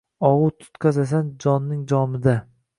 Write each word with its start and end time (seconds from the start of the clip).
Og’u 0.29 0.47
tutqazasan 0.61 1.29
jonning 1.45 1.87
jomida 1.93 2.39